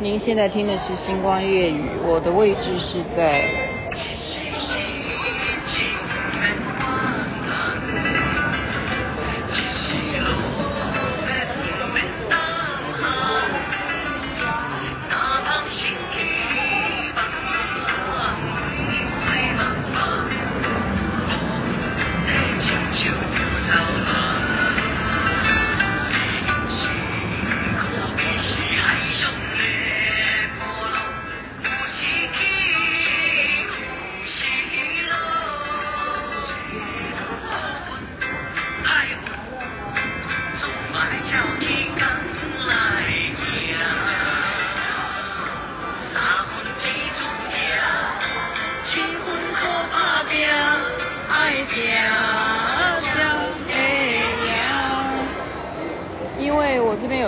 [0.00, 3.71] 您现在听的是《星光粤语》，我的位置是在。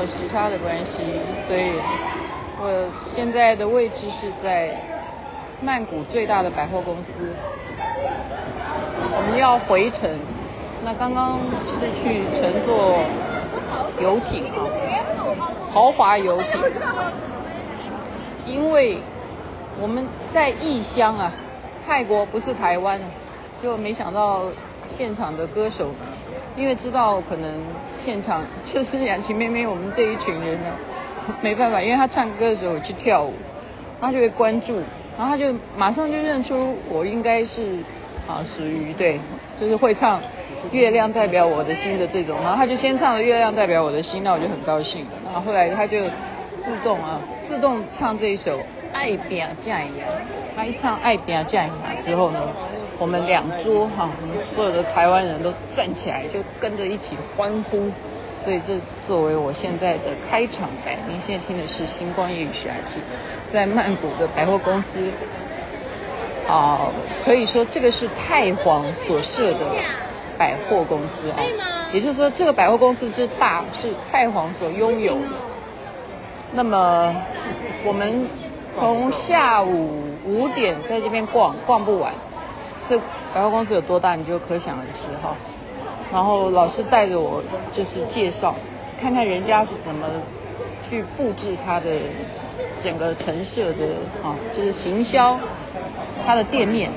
[0.06, 0.92] 时差的关系，
[1.48, 1.72] 所以
[2.60, 4.74] 我现在的位置是在
[5.60, 7.34] 曼谷最大的百货公司。
[9.16, 10.18] 我们要回程，
[10.84, 11.38] 那刚刚
[11.80, 12.98] 是去乘坐
[14.00, 14.58] 游艇啊，
[15.72, 16.60] 豪华游艇。
[18.46, 18.98] 因为
[19.80, 21.32] 我们在异乡啊，
[21.86, 23.00] 泰国不是台湾，
[23.62, 24.42] 就没想到
[24.96, 25.88] 现场的歌手。
[26.56, 27.62] 因为知道可能
[28.04, 30.70] 现场就是雅琪妹妹，我们这一群人呢，
[31.40, 33.32] 没办法，因为她唱歌的时候去跳舞，
[34.00, 34.74] 她就会关注，
[35.18, 37.78] 然后她就马上就认出我应该是
[38.28, 39.18] 啊属于对，
[39.60, 40.20] 就是会唱
[40.70, 48.58] 《月亮代表我的心》的这种，然后她就先唱了《月亮代表我的心》，那我就很高兴，然后后来她就自动啊自动唱这一首
[48.92, 49.94] 《爱拼才会赢》，
[50.56, 52.40] 她一唱《爱拼才会赢》之后呢。
[52.98, 57.90] 我们两桌哈，我们所有的台湾人都站起来，就跟着一起欢呼。
[58.44, 60.96] 所以这作为我现在的开场白。
[61.08, 63.00] 您现在听的是《星光夜语》学习，
[63.52, 65.10] 在曼谷的百货公司。
[66.46, 66.88] 啊，
[67.24, 69.60] 可以说这个是太皇所设的
[70.36, 71.40] 百货公司啊。
[71.92, 75.30] 也就是说，这个百货公司之大是太皇所拥有的。
[76.52, 77.14] 那么
[77.84, 78.26] 我们
[78.78, 82.12] 从下午五点在这边逛，逛不完。
[82.88, 82.98] 这
[83.34, 85.34] 百货公司有多大，你就可想而知哈。
[86.12, 88.54] 然后老师带着我就是介绍，
[89.00, 90.06] 看看人家是怎么
[90.88, 91.86] 去布置它的
[92.82, 93.86] 整个陈设的
[94.22, 95.36] 啊，就是行销
[96.26, 96.90] 它的店面，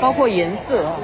[0.00, 0.98] 包括颜色啊，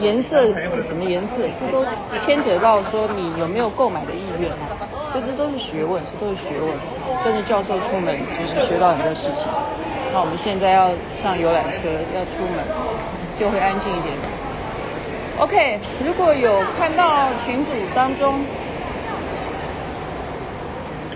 [0.00, 1.84] 颜色是什么颜色，是都
[2.26, 4.76] 牵扯到说你有没有购买的意愿啊，
[5.14, 6.70] 这这都是学问，这都是学问。
[7.24, 9.46] 跟着教授出门就是学到很多事情。
[10.12, 10.90] 那我们现在要
[11.22, 12.64] 上游览车，要出门，
[13.38, 14.14] 就会安静一点。
[15.38, 18.40] OK，如果有看到群组当中，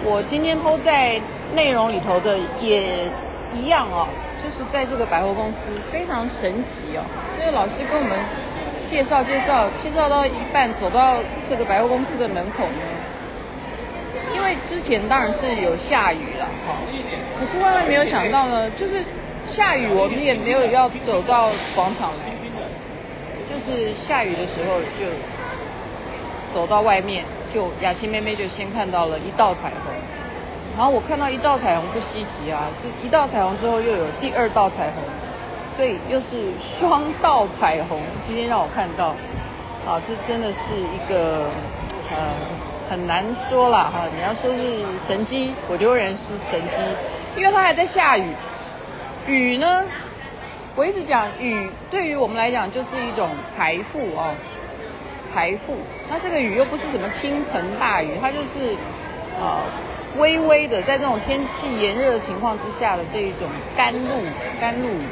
[0.05, 1.21] 我今天 po 在
[1.55, 3.09] 内容里头的也
[3.53, 4.07] 一样哦，
[4.43, 5.57] 就是在这个百货公司
[5.91, 7.03] 非常神奇哦。
[7.41, 8.17] 因为老师跟我们
[8.91, 11.17] 介绍介绍，介绍到一半，走到
[11.49, 12.85] 这个百货公司的门口呢，
[14.35, 16.79] 因为之前当然是有下雨了哈。
[17.43, 19.03] 可是万万没有想到呢，就是
[19.53, 22.31] 下雨，我们也没有要走到广场来，
[23.51, 25.11] 就是下雨的时候就
[26.55, 29.93] 走到外面，就雅琪妹妹就先看到了一道彩虹，
[30.77, 35.03] 然后我看到一道彩虹不稀奇啊，是一道彩虹之后又有第二道彩虹，
[35.77, 37.99] 所以又是双道彩虹。
[38.25, 39.09] 今天让我看到，
[39.85, 41.47] 啊，这真的是一个
[42.09, 42.17] 呃
[42.89, 46.77] 很难说啦哈，你要说是神迹，我就认为是神迹。
[47.37, 48.27] 因为它还在下雨，
[49.27, 49.85] 雨呢，
[50.77, 54.35] 我一直讲雨对于我们来讲就是一种财富哦，
[55.33, 55.77] 财富。
[56.11, 58.77] 那这个雨又不是什么倾盆大雨，它就是、
[59.41, 59.61] 呃、
[60.19, 64.11] 微微的，在这种天气炎热的情况之下的这一种甘露
[64.61, 65.07] 甘露雨，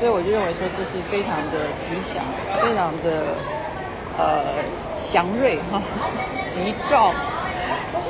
[0.00, 2.24] 所以我就认为说这是非常的吉祥，
[2.62, 3.36] 非常的
[4.16, 4.44] 呃
[5.12, 5.82] 祥瑞哈，
[6.56, 7.12] 吉兆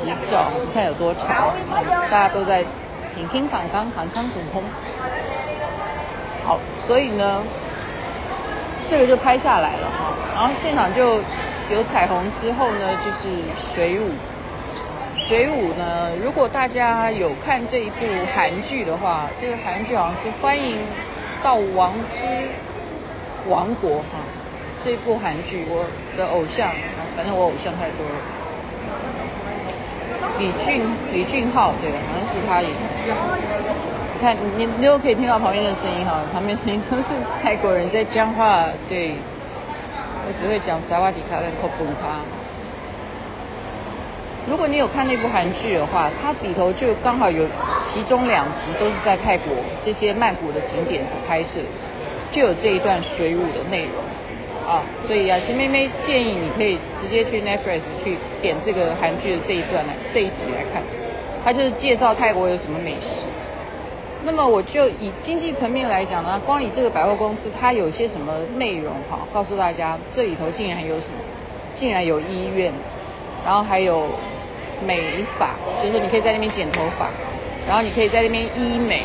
[0.05, 1.53] 吉兆，你看有多长，
[2.09, 2.63] 大家都在。
[3.15, 4.63] 请听反刚，反刚挺空。
[6.45, 7.41] 好，所以呢，
[8.89, 10.13] 这个就拍下来了哈。
[10.35, 11.17] 然后现场就
[11.69, 13.37] 有彩虹之后呢，就是
[13.73, 14.09] 水舞。
[15.27, 18.05] 水舞呢，如果大家有看这一部
[18.35, 20.79] 韩剧的话，这个韩剧好像是《欢迎
[21.41, 22.27] 到王之
[23.47, 24.19] 王国》哈。
[24.83, 25.85] 这部韩剧，我
[26.17, 26.69] 的偶像，
[27.15, 28.15] 反正我偶像太多了。
[30.39, 32.71] 李俊李俊浩，对，好像是他演。
[34.15, 37.03] 你看，你你都可以听到旁边的声音哈，旁边声音都是
[37.41, 38.65] 泰国人在讲话。
[38.89, 39.11] 对，
[40.25, 42.21] 我只会讲萨瓦迪卡跟科普卡。
[44.49, 47.45] 如果你有看那部韩剧的话，它里头就刚好有
[47.93, 49.53] 其中两集都是在泰国
[49.85, 51.59] 这些曼谷的景点所拍摄，
[52.31, 53.93] 就有这一段水舞的内容
[54.67, 54.83] 啊。
[55.07, 60.81] 所以雅琪妹妹建议你可以直接去 Netflix 去点这个韩剧的这一段来这一集来看，
[61.43, 63.21] 它就是介绍泰国有什么美食。
[64.25, 71.19] 那么我就以经济层面来讲呢，光以这个百货公司它有些什么内容哈，告诉大家这里头竟然还有什么，
[71.79, 72.71] 竟然有医院，
[73.45, 74.07] 然后还有。
[74.85, 74.99] 美
[75.39, 75.51] 发，
[75.81, 77.07] 就是说你可以在那边剪头发，
[77.65, 79.03] 然后你可以在那边医美，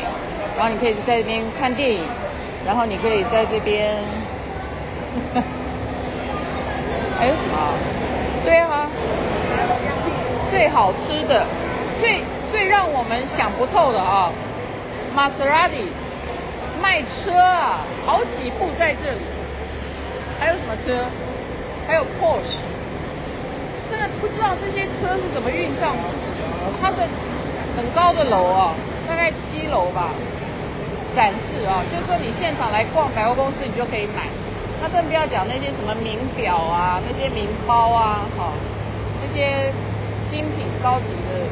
[0.57, 2.03] 然后你可以在那边看电影，
[2.65, 3.95] 然后你可以在这边，
[7.19, 7.73] 还有什么？
[8.45, 8.87] 对啊，
[10.49, 11.45] 最好吃的，
[11.99, 14.31] 最最让我们想不透的啊，
[15.13, 15.75] 玛莎拉蒂
[16.81, 19.19] 卖车啊，好几部在这里，
[20.39, 21.05] 还有什么车？
[21.87, 22.57] 还有 Porsche。
[23.91, 26.03] 真的不知道这些车是怎么运上的。
[26.81, 26.97] 它的
[27.75, 28.73] 很高的楼啊，
[29.07, 30.13] 大概七楼吧，
[31.15, 34.29] 展示啊，就是说你现场来逛百货公司，你就可以买。
[34.81, 38.53] 那更不要讲那些什么名表啊，那些名包啊，哈，
[39.21, 39.73] 那些
[40.31, 41.43] 精品高级的，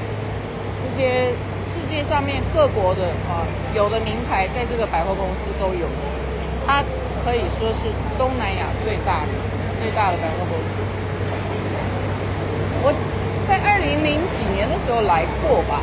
[0.83, 1.31] 这些
[1.67, 3.43] 世界上面各国的啊，
[3.75, 5.87] 有的名牌在这个百货公司都有。
[6.65, 6.83] 它
[7.23, 9.31] 可以说是东南亚最大的、
[9.81, 10.79] 最大的百货公司。
[12.83, 12.93] 我
[13.47, 15.81] 在二零零几年的时候来过吧，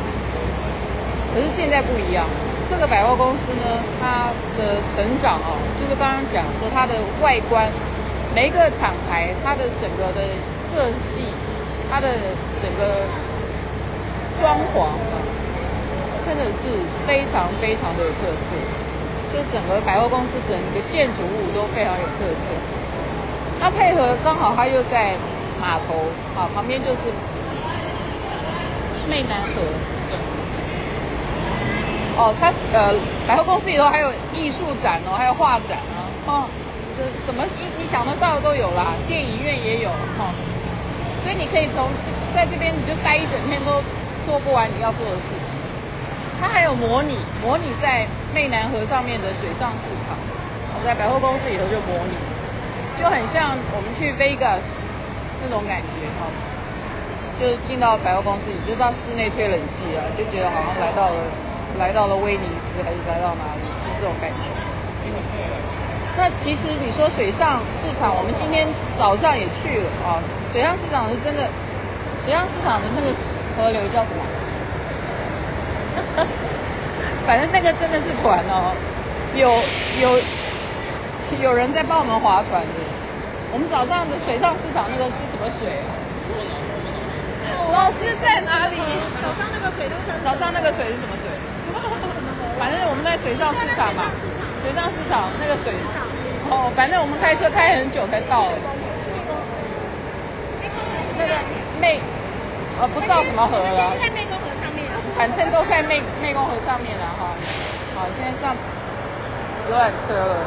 [1.33, 2.25] 可是现在不一样。
[2.69, 7.69] 这个百货公司呢，它的成长哦，就是刚刚讲说它的外观，
[8.33, 10.21] 每一个厂牌它的整个的
[10.73, 11.25] 色系，
[11.89, 12.07] 它的
[12.61, 13.05] 整个
[14.41, 15.15] 装潢啊，
[16.25, 18.49] 真的是非常非常的有特色。
[19.33, 22.47] 就整个百货公司整个建筑物都非常有特色。
[23.59, 25.15] 那配合刚好它又在。
[25.57, 25.95] 码头
[26.37, 26.97] 啊，旁边就是
[29.09, 29.63] 湄南河。
[32.17, 32.95] 哦，它呃，
[33.27, 36.31] 百货公司里头还有艺术展哦，还有画展啊，哦，
[36.95, 40.33] 就什么你你想得到的都有啦，电影院也有哈、哦，
[41.23, 41.91] 所以你可以从
[42.33, 43.83] 在这边你就待一整天都
[44.25, 45.51] 做不完你要做的事情。
[46.39, 50.15] 它还有模拟模拟在湄南河上面的水上市场，
[50.75, 52.15] 我在百货公司里头就模拟，
[52.99, 54.63] 就很像我们去 Vegas。
[55.43, 56.25] 那种感觉哈，
[57.37, 61.19] 就是进到百货公司，你就到室内吹冷气啊，就觉得好像来到了
[61.77, 64.43] 来到了威尼斯，还是来到哪里，就是这种感觉。
[66.17, 68.65] 那其实你说水上市场，我们今天
[68.97, 70.23] 早上也去了啊。
[70.53, 71.43] 水上市场是真的，
[72.23, 73.11] 水上市场的那个
[73.59, 74.23] 河流叫什么？
[77.27, 78.71] 反正那个真的是船哦，
[79.35, 79.51] 有
[79.99, 80.15] 有
[81.43, 82.79] 有人在帮我们划船的。
[83.51, 85.91] 我们早上的水上市场那个是什么水啊？
[87.75, 88.79] 老师在哪里？
[89.19, 91.34] 早上那个水都是早上那个水是什么水？
[92.57, 94.11] 反正我们在水上市场嘛，
[94.63, 95.73] 水上市场那个水
[96.49, 98.49] 哦，反正我们开车开很久才到。
[101.17, 101.33] 那个
[101.81, 101.99] 湄
[102.79, 103.95] 呃不知道什么河了。
[103.99, 104.83] 在湄公河上面。
[105.17, 107.31] 反正都在湄湄公河上面了哈。
[107.95, 108.55] 好，现在上
[109.69, 110.43] 游览车了。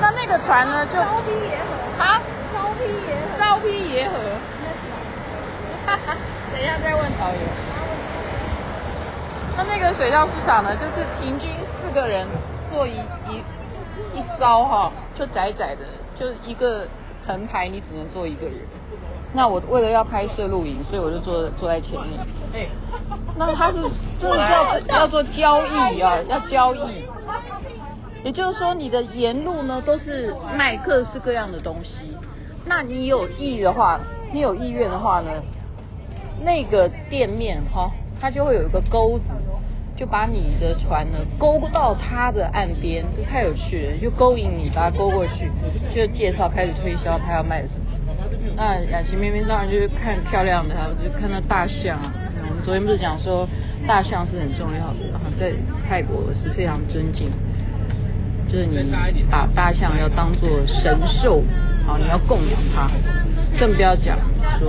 [0.00, 0.86] 那那个船呢？
[0.86, 2.20] 就招聘野河啊，
[2.54, 4.14] 招聘野河，招聘野河。
[5.86, 6.16] 哈哈，
[6.52, 7.42] 等一下再问导游。
[9.56, 10.74] 那那个水上市场呢？
[10.76, 11.48] 就是平均
[11.80, 12.26] 四个人
[12.70, 12.92] 坐一
[13.28, 15.80] 一一艘哈，就窄窄的，
[16.18, 16.86] 就是一个
[17.26, 18.56] 横排，你只能坐一个人。
[19.34, 22.68] 那我为了要拍摄录影，所以我就坐坐在前面。
[23.36, 23.76] 那他是
[24.20, 27.08] 这是要要做交易啊，要交易。
[28.24, 32.16] 也就是说，你的沿路呢都是卖各式各样的东西。
[32.64, 33.98] 那你有意的话，
[34.32, 35.30] 你有意愿的话呢，
[36.44, 37.90] 那个店面哈，
[38.22, 39.24] 它就会有一个钩子，
[39.96, 45.50] 就把你的船呢勾到它的岸边，这太有趣了，就勾引你，把它勾过去，
[45.92, 47.84] 就介绍开始推销他要卖什么。
[48.54, 51.98] 那雅琪妹妹当然就是看漂亮的，就看到大象。
[52.48, 53.48] 我们昨天不是讲说
[53.88, 55.52] 大象是很重要的，然后在
[55.88, 57.28] 泰国是非常尊敬。
[58.48, 61.42] 就是你把大象要当做神兽，
[61.86, 62.90] 啊，你要供养它，
[63.58, 64.18] 更不要讲
[64.58, 64.68] 说，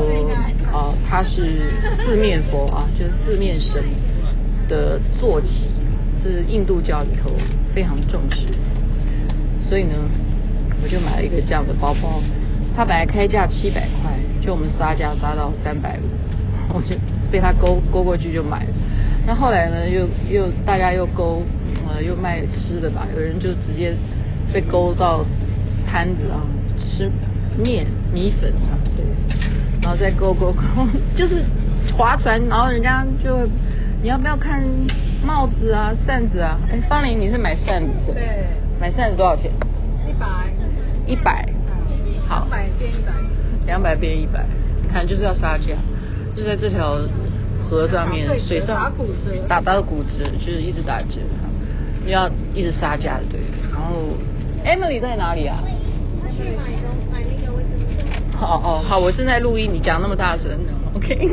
[0.71, 1.71] 啊，它是
[2.05, 3.83] 四面佛啊，就是四面神
[4.67, 5.69] 的坐骑，
[6.23, 7.31] 是印度教里头
[7.73, 8.37] 非常重视。
[9.69, 9.93] 所以呢，
[10.83, 12.21] 我就买了一个这样的包包，
[12.75, 16.95] 它本来开价七百块，就我们杀价杀到三百五，我就
[17.31, 18.69] 被他勾勾过去就买了。
[19.25, 21.41] 那后来呢，又又大家又勾。
[21.85, 23.93] 呃，又卖吃的吧，有人就直接
[24.53, 25.25] 被勾到
[25.85, 26.39] 摊子啊，
[26.79, 27.11] 吃
[27.57, 29.05] 面米粉啊，对，
[29.81, 30.61] 然后再勾勾勾，
[31.15, 31.43] 就是
[31.97, 33.47] 划船，然后人家就
[34.01, 34.63] 你要不要看
[35.25, 36.59] 帽子啊、扇子啊？
[36.71, 38.13] 哎，方玲，你是买扇子是？
[38.13, 38.23] 对。
[38.79, 39.49] 买扇子多少钱？
[40.07, 40.27] 一百。
[41.05, 41.47] 一百。
[42.27, 42.47] 好。
[42.49, 43.13] 两百变一百。
[43.65, 44.45] 两百变一百，
[44.81, 45.73] 你看就是要杀价，
[46.35, 46.97] 就在这条
[47.69, 51.19] 河上面，水上打骨折，打到骨折，就是一直打折，
[52.05, 53.39] 要一直杀价的对。
[53.71, 54.17] 然后
[54.65, 55.63] Emily 在哪里啊？
[58.41, 60.45] 哦哦好，我正在录音，你讲那么大声
[60.95, 61.15] ，OK。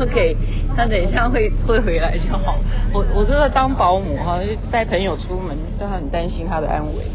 [0.00, 0.36] OK，
[0.76, 2.56] 那等一下会会回来就好。
[2.92, 4.40] 我我这个当保姆哈，
[4.72, 7.06] 带朋友出门，就很担心他的安危。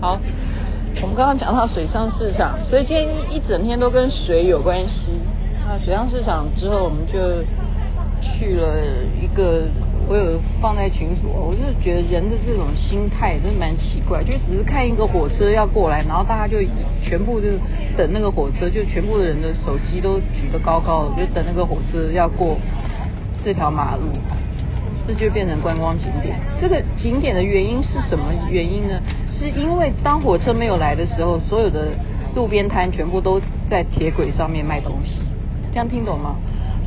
[0.00, 0.18] 好，
[1.00, 5.12] 我们刚刚讲到水上市场，所以今天一整天都跟水有关系。
[5.64, 7.44] 那水上市场之后，我们就
[8.20, 8.74] 去了
[9.22, 9.68] 一个。
[10.08, 16.56] 我有放在群组，我就觉得人的这种心态真的蛮奇怪，就只是看一个火车要过来，然后大家就
[17.04, 17.48] 全部就
[17.94, 22.56] 等那个火车，就全部的人的手机都举得高高的，就等那个火车要过
[23.44, 24.04] 这条马路，
[25.06, 26.40] 这就变成观光景点。
[26.58, 28.98] 这个景点的原因是什么原因呢？
[29.38, 31.88] 是因为当火车没有来的时候，所有的
[32.34, 33.38] 路边摊全部都
[33.68, 35.20] 在铁轨上面卖东西，
[35.70, 36.36] 这样听懂吗？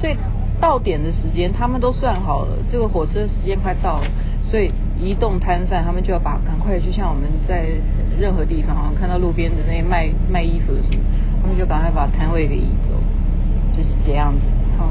[0.01, 0.15] 所以。
[0.61, 4.05] 到点的时间，他们都算好了，这个火车时间快到了，
[4.43, 7.65] 所以移动摊贩他们就要把赶快，去像我们在
[8.19, 11.01] 任何地方啊，看到路边的那些卖卖衣服的什么，
[11.41, 12.93] 他们就赶快把摊位给移走，
[13.75, 14.41] 就是这样子
[14.77, 14.87] 哈，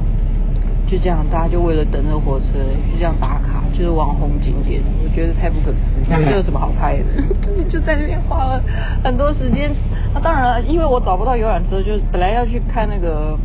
[0.89, 2.59] 就这样，大家就为了等那个火车，
[2.91, 7.65] 就这样打卡，就是网红景点，我觉得太不可思议，这有什么好拍的？
[7.71, 8.61] 就在那边花了
[9.05, 9.71] 很多时间，
[10.13, 13.39] 那当然了，因为我找不到游览车，就本来要去看那个。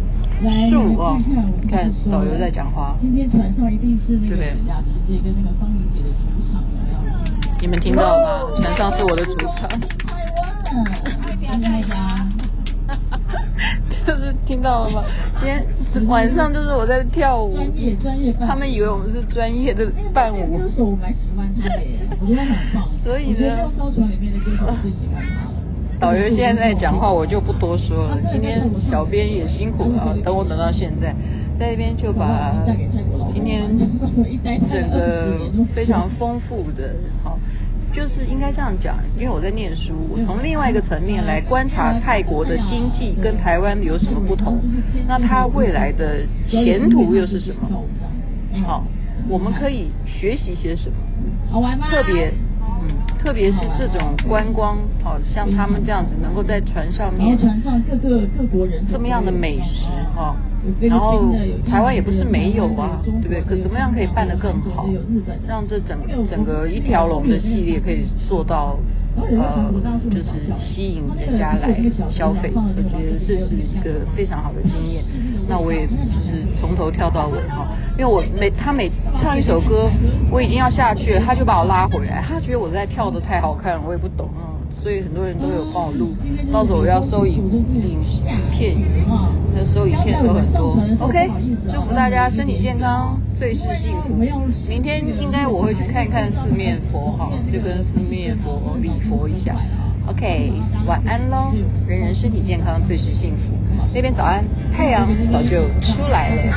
[0.69, 1.17] 树哦，
[1.69, 2.95] 看导游在讲话。
[3.01, 4.35] 今天船上一定是那个
[4.67, 6.61] 雅琪姐跟那个方玲姐的主场，
[7.61, 8.55] 你们听到了吗？
[8.57, 9.69] 船上是我的主场。
[14.05, 15.03] 就是听到了吗？
[15.39, 15.65] 今天
[16.07, 17.55] 晚上就是我在跳舞。
[17.55, 20.57] 专业专业他们以为我们是专业的伴舞。
[20.57, 21.81] 歌手我蛮喜欢他的，
[22.21, 22.87] 我觉得很棒。
[23.03, 25.44] 所以呢，艘船里面的歌手最喜欢他。
[25.99, 28.19] 导游现在在讲话，我就不多说了。
[28.31, 31.15] 今天小编也辛苦了，等我等到现在，
[31.57, 32.53] 在这边就把
[33.33, 33.63] 今天
[34.69, 35.39] 整个
[35.73, 37.39] 非常丰富的，好，
[37.93, 44.59] 就是应该这样讲，因为我在念书，我从另外一个层面来观察泰国的经济跟台湾有什么不同，
[45.07, 47.83] 那它未来的前途又是什么？
[48.65, 48.83] 好，
[49.29, 50.95] 我们可以学习些什么？
[51.49, 51.87] 好玩吗？
[51.89, 52.33] 特别。
[53.25, 60.35] 特别是这种观光，好像他们这样子能够在船上面，船上各个各国人这么样的美食哈，
[60.79, 61.33] 然后
[61.67, 63.41] 台湾也不是没有啊，对不对？
[63.41, 64.87] 可怎么样可以办得更好，
[65.47, 65.97] 让这整
[66.29, 68.77] 整个一条龙的系列可以做到。
[69.17, 69.71] 呃，
[70.09, 70.29] 就是
[70.59, 71.73] 吸引人家来
[72.11, 75.03] 消费，我觉得这是一个非常好的经验。
[75.47, 77.67] 那我也就是从头跳到尾哈，
[77.97, 78.91] 因为我每他每
[79.21, 79.89] 唱一首歌，
[80.29, 84.29] 我已经要下去了，他就把我拉回来，他觉得我在跳得太好看了，我也不懂。
[84.85, 86.13] 所以很多人都有帮我录，
[86.53, 88.05] 到时候我要收影影影
[88.55, 88.77] 片，
[89.51, 90.77] 那收影片收很多。
[90.99, 91.27] OK，
[91.73, 94.13] 祝福大家身体健康，最是幸福。
[94.69, 99.55] 明天应该我会去看一看四面佛哈，就跟四面佛礼佛一下。
[100.05, 100.51] OK，
[100.85, 101.51] 晚安喽，
[101.87, 103.57] 人人身体健康，最是幸福。
[103.91, 106.53] 那边早安，太阳早就出来了。